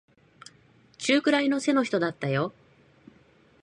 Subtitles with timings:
[0.97, 2.53] 中くらいの背の人だったよ。